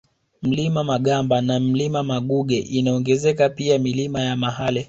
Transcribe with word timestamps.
Mlima 0.41 0.83
Magamba 0.83 1.41
na 1.41 1.59
Mlima 1.59 2.03
Maguge 2.03 2.57
inaongezeka 2.59 3.49
pia 3.49 3.79
Milima 3.79 4.21
ya 4.21 4.35
Mahale 4.35 4.79